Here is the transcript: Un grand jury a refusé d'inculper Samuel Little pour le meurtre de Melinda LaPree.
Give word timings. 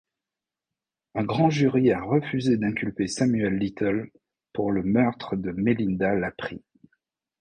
Un 1.13 1.25
grand 1.25 1.51
jury 1.51 1.91
a 1.91 2.01
refusé 2.01 2.57
d'inculper 2.57 3.05
Samuel 3.05 3.53
Little 3.59 4.09
pour 4.51 4.71
le 4.71 4.81
meurtre 4.81 5.35
de 5.35 5.51
Melinda 5.51 6.15
LaPree. 6.15 6.65